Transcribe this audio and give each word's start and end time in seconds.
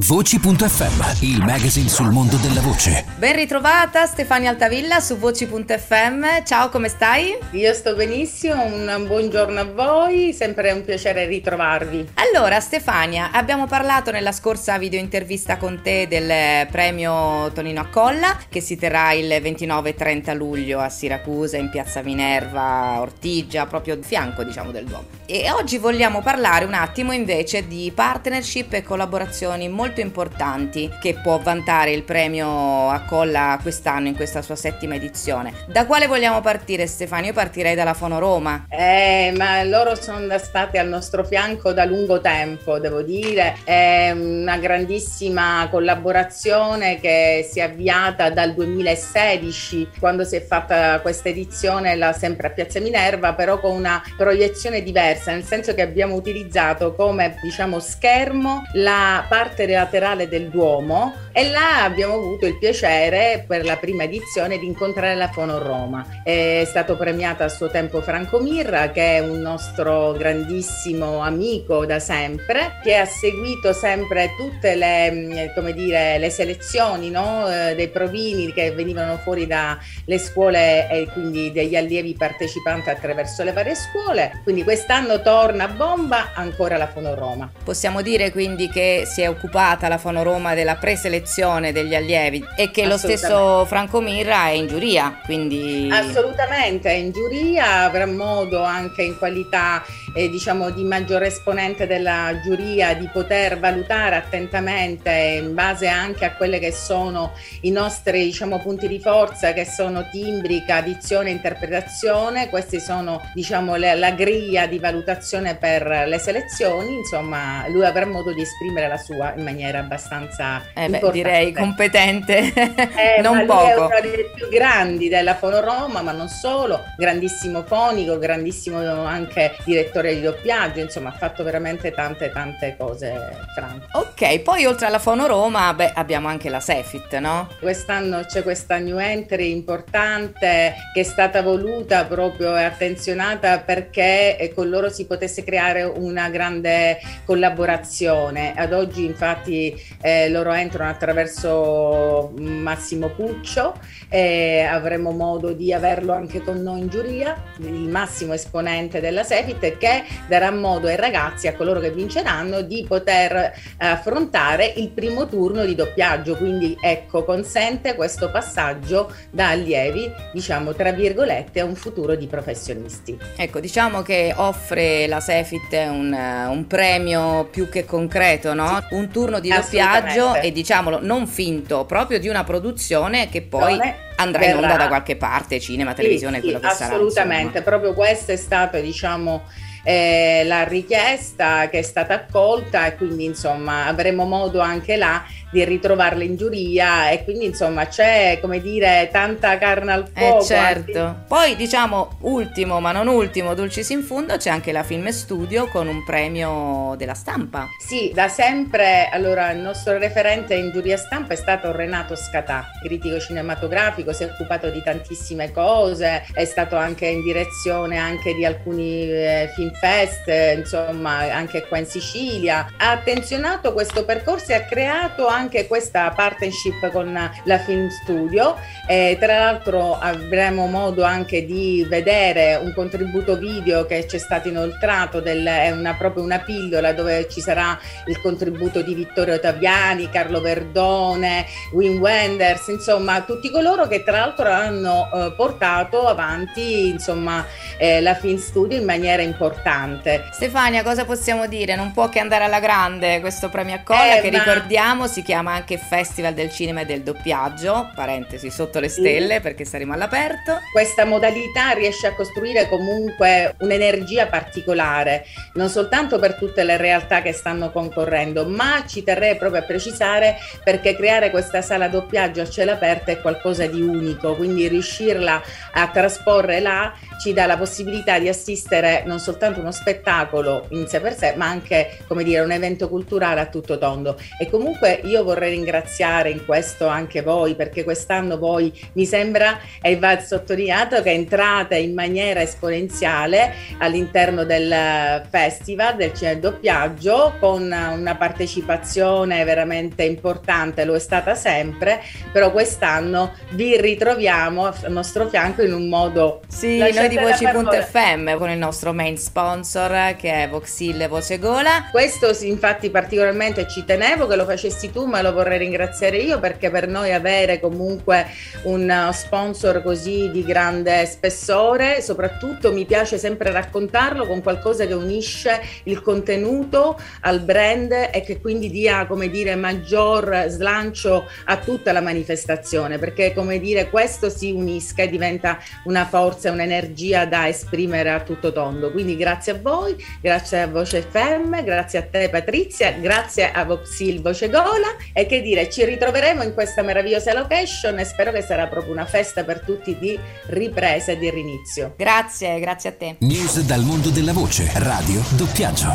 Voci.fm, 0.00 1.20
il 1.20 1.44
magazine 1.44 1.86
sul 1.86 2.12
mondo 2.12 2.38
della 2.38 2.62
voce. 2.62 3.04
Ben 3.18 3.36
ritrovata 3.36 4.06
Stefania 4.06 4.48
Altavilla 4.48 5.00
su 5.00 5.18
Voci.fm. 5.18 6.44
Ciao, 6.46 6.70
come 6.70 6.88
stai? 6.88 7.36
Io 7.50 7.74
sto 7.74 7.94
benissimo, 7.94 8.64
un 8.64 9.04
buongiorno 9.06 9.60
a 9.60 9.64
voi, 9.64 10.32
sempre 10.32 10.72
un 10.72 10.82
piacere 10.82 11.26
ritrovarvi. 11.26 12.12
Allora, 12.14 12.58
Stefania, 12.60 13.32
abbiamo 13.32 13.66
parlato 13.66 14.10
nella 14.10 14.32
scorsa 14.32 14.78
video 14.78 14.98
intervista 14.98 15.58
con 15.58 15.80
te 15.82 16.08
del 16.08 16.66
premio 16.68 17.52
Tonino 17.52 17.82
Accolla 17.82 18.38
che 18.48 18.62
si 18.62 18.76
terrà 18.76 19.12
il 19.12 19.28
29 19.42 19.90
e 19.90 19.94
30 19.94 20.32
luglio 20.32 20.80
a 20.80 20.88
Siracusa 20.88 21.58
in 21.58 21.68
Piazza 21.68 22.00
Minerva, 22.00 22.98
Ortigia, 22.98 23.66
proprio 23.66 23.92
a 23.92 23.98
fianco, 24.00 24.42
diciamo, 24.42 24.70
del 24.70 24.86
Duomo. 24.86 25.20
E 25.26 25.50
oggi 25.50 25.76
vogliamo 25.76 26.22
parlare 26.22 26.64
un 26.64 26.74
attimo 26.74 27.12
invece 27.12 27.68
di 27.68 27.92
partnership 27.94 28.72
e 28.72 28.82
collaborazioni 28.82 29.68
molto 29.68 29.80
importanti 29.90 30.90
che 31.00 31.18
può 31.22 31.38
vantare 31.38 31.92
il 31.92 32.02
premio 32.02 32.88
Accolla 32.88 33.58
quest'anno 33.60 34.08
in 34.08 34.16
questa 34.16 34.42
sua 34.42 34.56
settima 34.56 34.94
edizione. 34.94 35.52
Da 35.66 35.86
quale 35.86 36.06
vogliamo 36.06 36.40
partire 36.40 36.86
Stefano? 36.86 37.26
Io 37.26 37.32
partirei 37.32 37.74
dalla 37.74 37.94
Fono 37.94 38.18
Roma. 38.18 38.66
Eh, 38.68 39.32
ma 39.36 39.62
loro 39.64 39.94
sono 39.94 40.38
state 40.38 40.78
al 40.78 40.88
nostro 40.88 41.24
fianco 41.24 41.72
da 41.72 41.84
lungo 41.84 42.20
tempo, 42.20 42.78
devo 42.78 43.02
dire. 43.02 43.56
È 43.64 44.10
una 44.14 44.58
grandissima 44.58 45.66
collaborazione 45.70 46.98
che 47.00 47.46
si 47.48 47.58
è 47.58 47.62
avviata 47.62 48.30
dal 48.30 48.54
2016, 48.54 49.90
quando 49.98 50.24
si 50.24 50.36
è 50.36 50.44
fatta 50.44 51.00
questa 51.00 51.28
edizione 51.28 51.94
là, 51.96 52.12
sempre 52.12 52.48
a 52.48 52.50
Piazza 52.50 52.80
Minerva, 52.80 53.34
però 53.34 53.58
con 53.58 53.74
una 53.74 54.02
proiezione 54.16 54.82
diversa, 54.82 55.32
nel 55.32 55.44
senso 55.44 55.74
che 55.74 55.82
abbiamo 55.82 56.14
utilizzato 56.14 56.94
come 56.94 57.36
diciamo 57.42 57.78
schermo 57.80 58.62
la 58.74 59.24
parte 59.28 59.66
laterale 59.74 60.28
del 60.28 60.48
Duomo 60.48 61.14
e 61.32 61.50
là 61.50 61.84
abbiamo 61.84 62.14
avuto 62.14 62.46
il 62.46 62.58
piacere 62.58 63.44
per 63.46 63.64
la 63.64 63.76
prima 63.76 64.04
edizione 64.04 64.58
di 64.58 64.66
incontrare 64.66 65.14
la 65.14 65.28
Fono 65.28 65.58
Roma. 65.58 66.22
È 66.22 66.64
stato 66.66 66.96
premiato 66.96 67.42
a 67.42 67.48
suo 67.48 67.70
tempo 67.70 68.02
Franco 68.02 68.40
Mirra 68.40 68.90
che 68.90 69.16
è 69.16 69.20
un 69.20 69.40
nostro 69.40 70.12
grandissimo 70.12 71.20
amico 71.20 71.86
da 71.86 71.98
sempre 71.98 72.78
che 72.82 72.96
ha 72.96 73.06
seguito 73.06 73.72
sempre 73.72 74.34
tutte 74.36 74.74
le, 74.74 75.52
come 75.54 75.72
dire, 75.72 76.18
le 76.18 76.30
selezioni 76.30 77.10
no? 77.10 77.48
eh, 77.48 77.74
dei 77.74 77.88
provini 77.88 78.52
che 78.52 78.72
venivano 78.72 79.16
fuori 79.18 79.46
dalle 79.46 80.18
scuole 80.18 80.88
e 80.90 81.08
quindi 81.12 81.52
degli 81.52 81.76
allievi 81.76 82.14
partecipanti 82.14 82.90
attraverso 82.90 83.42
le 83.42 83.52
varie 83.52 83.74
scuole. 83.74 84.40
Quindi 84.42 84.64
quest'anno 84.64 85.22
torna 85.22 85.64
a 85.64 85.68
bomba 85.68 86.32
ancora 86.34 86.76
la 86.76 86.88
Fono 86.88 87.14
Roma. 87.14 87.50
Possiamo 87.64 88.02
dire 88.02 88.30
quindi 88.30 88.68
che 88.68 89.04
si 89.06 89.22
è 89.22 89.26
occupata 89.62 89.86
la 89.86 89.98
Fono 89.98 90.24
Roma 90.24 90.54
della 90.54 90.74
preselezione 90.74 91.72
degli 91.72 91.94
allievi 91.94 92.44
e 92.56 92.70
che 92.70 92.86
lo 92.86 92.98
stesso 92.98 93.64
Franco 93.64 94.00
Mirra 94.00 94.46
è 94.46 94.50
in 94.50 94.66
giuria, 94.66 95.20
quindi... 95.24 95.88
Assolutamente, 95.90 96.90
è 96.90 96.94
in 96.94 97.12
giuria, 97.12 97.84
avrà 97.84 98.06
modo 98.06 98.62
anche 98.62 99.02
in 99.02 99.16
qualità 99.16 99.84
eh, 100.14 100.28
diciamo 100.28 100.70
di 100.70 100.84
maggiore 100.84 101.28
esponente 101.28 101.86
della 101.86 102.40
giuria 102.42 102.94
di 102.94 103.08
poter 103.12 103.58
valutare 103.58 104.16
attentamente 104.16 105.10
in 105.42 105.54
base 105.54 105.86
anche 105.86 106.24
a 106.24 106.34
quelle 106.34 106.58
che 106.58 106.72
sono 106.72 107.32
i 107.62 107.70
nostri 107.70 108.24
diciamo 108.24 108.58
punti 108.60 108.88
di 108.88 109.00
forza 109.00 109.52
che 109.52 109.64
sono 109.64 110.08
timbrica, 110.10 110.80
dizione 110.80 111.30
e 111.30 111.32
interpretazione, 111.32 112.48
questi 112.48 112.80
sono 112.80 113.20
diciamo 113.34 113.76
le, 113.76 113.94
la 113.94 114.10
griglia 114.10 114.66
di 114.66 114.78
valutazione 114.78 115.56
per 115.56 116.04
le 116.06 116.18
selezioni, 116.18 116.94
insomma 116.96 117.66
lui 117.68 117.84
avrà 117.84 118.06
modo 118.06 118.32
di 118.32 118.42
esprimere 118.42 118.88
la 118.88 118.98
sua 118.98 119.32
in 119.36 119.44
maniera 119.44 119.78
abbastanza 119.78 120.62
eh 120.74 120.88
beh, 120.88 121.10
direi 121.10 121.52
competente, 121.52 122.52
eh, 122.52 123.20
non 123.22 123.46
poco. 123.46 123.66
È 123.66 123.74
una 123.74 124.00
delle 124.00 124.30
più 124.34 124.48
grandi 124.48 125.08
della 125.08 125.34
Fono 125.34 125.60
Roma, 125.60 126.02
ma 126.02 126.12
non 126.12 126.28
solo, 126.28 126.80
grandissimo 126.96 127.62
fonico, 127.64 128.18
grandissimo 128.18 129.04
anche 129.04 129.56
direttore 129.64 130.01
di 130.10 130.20
doppiaggio, 130.20 130.80
insomma 130.80 131.10
ha 131.10 131.16
fatto 131.16 131.42
veramente 131.44 131.92
tante 131.92 132.30
tante 132.32 132.74
cose 132.78 133.12
Franco. 133.54 133.86
Ok, 133.98 134.40
poi 134.40 134.66
oltre 134.66 134.86
alla 134.86 134.98
Fono 134.98 135.26
Roma, 135.26 135.72
beh, 135.74 135.92
abbiamo 135.94 136.28
anche 136.28 136.48
la 136.48 136.60
Sefit, 136.60 137.16
no? 137.18 137.48
Quest'anno 137.60 138.24
c'è 138.24 138.42
questa 138.42 138.78
new 138.78 138.98
entry 138.98 139.50
importante 139.50 140.74
che 140.92 141.00
è 141.00 141.04
stata 141.04 141.42
voluta 141.42 142.04
proprio 142.04 142.56
e 142.56 142.64
attenzionata 142.64 143.60
perché 143.60 144.36
eh, 144.38 144.52
con 144.54 144.68
loro 144.68 144.88
si 144.88 145.06
potesse 145.06 145.44
creare 145.44 145.82
una 145.82 146.28
grande 146.28 146.98
collaborazione. 147.24 148.54
Ad 148.56 148.72
oggi 148.72 149.04
infatti 149.04 149.74
eh, 150.00 150.28
loro 150.28 150.52
entrano 150.52 150.90
attraverso 150.90 152.32
Massimo 152.36 153.08
Puccio 153.08 153.74
e 154.08 154.60
avremo 154.60 155.10
modo 155.10 155.52
di 155.52 155.72
averlo 155.72 156.12
anche 156.12 156.42
con 156.42 156.62
noi 156.62 156.80
in 156.80 156.88
giuria, 156.88 157.40
il 157.58 157.88
massimo 157.88 158.32
esponente 158.32 159.00
della 159.00 159.22
Sefit 159.22 159.78
che 159.78 159.91
darà 160.26 160.50
modo 160.50 160.86
ai 160.86 160.96
ragazzi, 160.96 161.46
a 161.48 161.54
coloro 161.54 161.80
che 161.80 161.90
vinceranno, 161.90 162.62
di 162.62 162.84
poter 162.86 163.52
affrontare 163.78 164.72
il 164.76 164.88
primo 164.88 165.26
turno 165.26 165.64
di 165.64 165.74
doppiaggio. 165.74 166.36
Quindi 166.36 166.76
ecco, 166.80 167.24
consente 167.24 167.94
questo 167.94 168.30
passaggio 168.30 169.12
da 169.30 169.48
allievi, 169.48 170.10
diciamo 170.32 170.72
tra 170.74 170.92
virgolette, 170.92 171.60
a 171.60 171.64
un 171.64 171.74
futuro 171.74 172.14
di 172.14 172.26
professionisti. 172.26 173.18
Ecco, 173.36 173.60
diciamo 173.60 174.02
che 174.02 174.32
offre 174.36 175.06
la 175.06 175.20
Sefit 175.20 175.72
un, 175.72 176.12
un 176.12 176.66
premio 176.66 177.44
più 177.50 177.68
che 177.68 177.84
concreto, 177.84 178.54
no? 178.54 178.84
Sì. 178.88 178.94
Un 178.94 179.10
turno 179.10 179.40
di 179.40 179.48
doppiaggio 179.48 180.34
e 180.36 180.52
diciamolo 180.52 180.98
non 181.00 181.26
finto, 181.26 181.84
proprio 181.84 182.18
di 182.18 182.28
una 182.28 182.44
produzione 182.44 183.28
che 183.28 183.42
poi 183.42 183.76
Dove 183.76 183.96
andrà 184.16 184.44
in 184.44 184.56
onda 184.56 184.76
da 184.76 184.88
qualche 184.88 185.16
parte, 185.16 185.58
cinema, 185.58 185.94
televisione, 185.94 186.36
sì, 186.36 186.42
quello 186.42 186.58
sì, 186.58 186.64
che 186.64 186.70
assolutamente. 186.70 187.12
sarà. 187.12 187.22
Assolutamente, 187.24 187.62
proprio 187.62 187.94
questo 187.94 188.32
è 188.32 188.36
stato, 188.36 188.80
diciamo, 188.80 189.42
eh, 189.82 190.42
la 190.44 190.64
richiesta 190.64 191.68
che 191.68 191.78
è 191.78 191.82
stata 191.82 192.14
accolta 192.14 192.86
e 192.86 192.96
quindi 192.96 193.24
insomma 193.24 193.86
avremo 193.86 194.24
modo 194.24 194.60
anche 194.60 194.96
là 194.96 195.24
di 195.50 195.62
ritrovarla 195.64 196.22
in 196.22 196.36
giuria 196.36 197.10
e 197.10 197.24
quindi 197.24 197.44
insomma 197.44 197.86
c'è 197.86 198.38
come 198.40 198.60
dire 198.60 199.10
tanta 199.12 199.58
carne 199.58 199.92
al 199.92 200.10
fuoco. 200.12 200.42
Eh 200.42 200.46
certo. 200.46 201.24
Poi 201.28 201.56
diciamo 201.56 202.16
ultimo 202.20 202.80
ma 202.80 202.92
non 202.92 203.06
ultimo, 203.08 203.54
Dulcis 203.54 203.90
in 203.90 204.02
Fundo, 204.02 204.36
c'è 204.36 204.50
anche 204.50 204.72
la 204.72 204.82
Film 204.82 205.08
Studio 205.08 205.68
con 205.68 205.88
un 205.88 206.04
premio 206.04 206.94
della 206.96 207.14
stampa. 207.14 207.68
Sì, 207.78 208.10
da 208.14 208.28
sempre 208.28 209.08
allora 209.10 209.50
il 209.50 209.58
nostro 209.58 209.98
referente 209.98 210.54
in 210.54 210.70
giuria 210.70 210.96
stampa 210.96 211.34
è 211.34 211.36
stato 211.36 211.70
Renato 211.72 212.16
Scatà, 212.16 212.70
critico 212.82 213.20
cinematografico, 213.20 214.12
si 214.12 214.22
è 214.22 214.30
occupato 214.32 214.70
di 214.70 214.82
tantissime 214.82 215.52
cose, 215.52 216.24
è 216.32 216.44
stato 216.44 216.76
anche 216.76 217.06
in 217.06 217.22
direzione 217.22 217.98
anche 217.98 218.34
di 218.34 218.44
alcuni 218.44 219.02
eh, 219.02 219.50
film 219.54 219.71
fest, 219.74 220.28
insomma 220.56 221.32
anche 221.32 221.66
qua 221.66 221.78
in 221.78 221.86
Sicilia. 221.86 222.68
Ha 222.76 222.90
attenzionato 222.90 223.72
questo 223.72 224.04
percorso 224.04 224.52
e 224.52 224.54
ha 224.54 224.64
creato 224.64 225.26
anche 225.26 225.66
questa 225.66 226.10
partnership 226.14 226.90
con 226.90 227.12
la 227.44 227.58
Film 227.58 227.88
Studio. 227.88 228.56
Eh, 228.86 229.16
tra 229.20 229.38
l'altro 229.38 229.98
avremo 229.98 230.66
modo 230.66 231.02
anche 231.04 231.44
di 231.44 231.86
vedere 231.88 232.56
un 232.56 232.72
contributo 232.74 233.36
video 233.36 233.86
che 233.86 234.06
ci 234.06 234.16
è 234.16 234.18
stato 234.18 234.48
inoltrato, 234.48 235.20
del, 235.20 235.44
è 235.44 235.70
una, 235.70 235.94
proprio 235.94 236.22
una 236.22 236.40
pillola 236.40 236.92
dove 236.92 237.28
ci 237.28 237.40
sarà 237.40 237.78
il 238.06 238.20
contributo 238.20 238.82
di 238.82 238.94
Vittorio 238.94 239.38
Taviani, 239.40 240.10
Carlo 240.10 240.40
Verdone, 240.40 241.46
Wim 241.72 241.98
Wenders, 241.98 242.68
insomma 242.68 243.22
tutti 243.22 243.50
coloro 243.50 243.86
che 243.86 244.02
tra 244.02 244.18
l'altro 244.18 244.50
hanno 244.50 245.10
eh, 245.12 245.32
portato 245.36 246.06
avanti 246.06 246.88
insomma, 246.88 247.44
eh, 247.78 248.00
la 248.00 248.14
Film 248.14 248.38
Studio 248.38 248.76
in 248.76 248.84
maniera 248.84 249.22
importante 249.22 249.61
importante. 249.62 250.28
Stefania, 250.32 250.82
cosa 250.82 251.04
possiamo 251.04 251.46
dire? 251.46 251.76
Non 251.76 251.92
può 251.92 252.08
che 252.08 252.18
andare 252.18 252.44
alla 252.44 252.58
grande 252.58 253.20
questo 253.20 253.48
premio 253.48 253.76
a 253.76 253.80
colla 253.84 254.16
Eh, 254.16 254.20
che 254.20 254.30
ma- 254.30 254.38
ricordiamo 254.38 255.06
si 255.06 255.22
chiama 255.22 255.52
anche 255.52 255.78
Festival 255.78 256.34
del 256.34 256.50
Cinema 256.50 256.80
e 256.80 256.86
del 256.86 257.02
Doppiaggio, 257.02 257.90
parentesi 257.94 258.50
sotto 258.50 258.80
le 258.80 258.88
stelle 258.88 259.40
perché 259.40 259.64
saremo 259.64 259.94
all'aperto. 259.94 260.58
Questa 260.72 261.04
modalità 261.04 261.70
riesce 261.70 262.08
a 262.08 262.14
costruire 262.14 262.68
comunque 262.68 263.54
un'energia 263.60 264.26
particolare, 264.26 265.24
non 265.54 265.68
soltanto 265.68 266.18
per 266.18 266.34
tutte 266.34 266.64
le 266.64 266.76
realtà 266.76 267.22
che 267.22 267.32
stanno 267.32 267.70
concorrendo, 267.70 268.46
ma 268.46 268.84
ci 268.86 269.04
terrei 269.04 269.36
proprio 269.36 269.60
a 269.60 269.64
precisare 269.64 270.36
perché 270.64 270.96
creare 270.96 271.30
questa 271.30 271.62
sala 271.62 271.88
doppiaggio 271.88 272.42
a 272.42 272.48
cielo 272.48 272.72
aperto 272.72 273.10
è 273.10 273.20
qualcosa 273.20 273.66
di 273.66 273.80
unico, 273.80 274.34
quindi 274.34 274.66
riuscirla 274.66 275.40
a 275.72 275.86
trasporre 275.88 276.60
là 276.60 276.92
ci 277.20 277.32
dà 277.32 277.46
la 277.46 277.56
possibilità 277.56 278.18
di 278.18 278.28
assistere 278.28 279.04
non 279.06 279.20
soltanto 279.20 279.51
uno 279.60 279.72
spettacolo 279.72 280.66
in 280.70 280.86
sé 280.86 281.00
per 281.00 281.16
sé, 281.16 281.34
ma 281.36 281.46
anche, 281.46 281.98
come 282.06 282.24
dire, 282.24 282.40
un 282.40 282.52
evento 282.52 282.88
culturale 282.88 283.40
a 283.40 283.46
tutto 283.46 283.78
tondo. 283.78 284.18
E 284.38 284.48
comunque 284.48 285.00
io 285.04 285.22
vorrei 285.24 285.50
ringraziare 285.50 286.30
in 286.30 286.44
questo 286.44 286.86
anche 286.86 287.22
voi, 287.22 287.54
perché 287.54 287.84
quest'anno 287.84 288.38
voi 288.38 288.72
mi 288.94 289.06
sembra 289.06 289.58
e 289.80 289.96
va 289.96 290.20
sottolineato 290.20 291.02
che 291.02 291.10
entrate 291.10 291.76
in 291.76 291.94
maniera 291.94 292.40
esponenziale 292.42 293.54
all'interno 293.78 294.44
del 294.44 295.22
festival 295.28 295.96
del 295.96 296.12
cinema 296.14 296.36
e 296.36 296.38
doppiaggio 296.38 297.34
con 297.38 297.62
una 297.62 298.16
partecipazione 298.16 299.44
veramente 299.44 300.02
importante, 300.02 300.84
lo 300.84 300.94
è 300.94 300.98
stata 300.98 301.34
sempre, 301.34 302.00
però 302.32 302.50
quest'anno 302.52 303.32
vi 303.50 303.80
ritroviamo 303.80 304.66
al 304.66 304.74
nostro 304.88 305.28
fianco 305.28 305.62
in 305.62 305.72
un 305.72 305.88
modo 305.88 306.40
Sì, 306.48 306.78
noi 306.78 307.08
di. 307.08 307.18
Voci.fm 307.22 308.36
con 308.36 308.50
il 308.50 308.58
nostro 308.58 308.92
main 308.92 309.16
sponsor 309.42 310.14
che 310.14 310.44
è 310.44 310.48
Voxil 310.48 311.08
Voce 311.08 311.40
Gola. 311.40 311.88
Questo 311.90 312.30
infatti 312.42 312.90
particolarmente 312.90 313.66
ci 313.66 313.84
tenevo 313.84 314.28
che 314.28 314.36
lo 314.36 314.44
facessi 314.44 314.92
tu, 314.92 315.06
ma 315.06 315.20
lo 315.20 315.32
vorrei 315.32 315.58
ringraziare 315.58 316.18
io 316.18 316.38
perché 316.38 316.70
per 316.70 316.86
noi 316.86 317.12
avere 317.12 317.58
comunque 317.58 318.26
un 318.64 319.10
sponsor 319.12 319.82
così 319.82 320.30
di 320.30 320.44
grande 320.44 321.06
spessore, 321.06 322.00
soprattutto 322.02 322.72
mi 322.72 322.84
piace 322.84 323.18
sempre 323.18 323.50
raccontarlo 323.50 324.28
con 324.28 324.42
qualcosa 324.42 324.86
che 324.86 324.94
unisce 324.94 325.60
il 325.84 326.00
contenuto 326.02 326.96
al 327.22 327.40
brand 327.40 327.90
e 328.12 328.22
che 328.24 328.40
quindi 328.40 328.70
dia, 328.70 329.06
come 329.06 329.28
dire, 329.28 329.56
maggior 329.56 330.44
slancio 330.46 331.26
a 331.46 331.56
tutta 331.56 331.90
la 331.90 332.00
manifestazione, 332.00 332.98
perché 332.98 333.34
come 333.34 333.58
dire, 333.58 333.90
questo 333.90 334.30
si 334.30 334.52
unisca 334.52 335.02
e 335.02 335.08
diventa 335.08 335.58
una 335.84 336.06
forza, 336.06 336.52
un'energia 336.52 337.26
da 337.26 337.48
esprimere 337.48 338.10
a 338.10 338.20
tutto 338.20 338.52
tondo. 338.52 338.92
Quindi 338.92 339.16
grazie 339.16 339.30
a 339.32 339.58
voi, 339.60 339.96
grazie 340.20 340.62
a 340.62 340.66
Voce 340.66 341.02
FM, 341.02 341.62
grazie 341.62 341.98
a 341.98 342.02
te 342.02 342.28
Patrizia, 342.28 342.92
grazie 342.92 343.50
a 343.50 343.64
Voxil 343.64 344.20
Voce 344.20 344.48
Gola 344.48 344.96
e 345.12 345.26
che 345.26 345.40
dire, 345.40 345.70
ci 345.70 345.84
ritroveremo 345.84 346.42
in 346.42 346.54
questa 346.54 346.82
meravigliosa 346.82 347.32
location 347.32 347.98
e 347.98 348.04
spero 348.04 348.32
che 348.32 348.42
sarà 348.42 348.66
proprio 348.66 348.92
una 348.92 349.06
festa 349.06 349.44
per 349.44 349.60
tutti 349.60 349.96
di 349.98 350.18
ripresa 350.46 351.12
e 351.12 351.18
di 351.18 351.30
rinizio. 351.30 351.94
Grazie, 351.96 352.60
grazie 352.60 352.90
a 352.90 352.92
te. 352.92 353.16
News 353.20 353.60
dal 353.60 353.82
mondo 353.82 354.10
della 354.10 354.32
voce, 354.32 354.70
radio, 354.74 355.22
doppiaggio. 355.30 355.90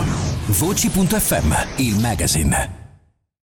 Voci.fm, 0.47 1.53
il 1.77 1.97
magazine. 1.99 2.86